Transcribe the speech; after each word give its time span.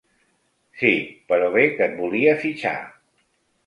Sí, 0.79 0.93
però 1.33 1.53
bé 1.59 1.69
que 1.77 1.87
et 1.91 1.97
volia 2.03 2.37
fitxar. 2.43 2.77